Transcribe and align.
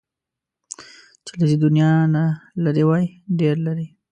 چې 1.25 1.33
له 1.39 1.45
دې 1.49 1.57
دنيا 1.65 1.91
نه 2.15 2.23
لرې 2.63 2.83
وای، 2.89 3.05
ډېر 3.39 3.55
لرې 3.65 3.87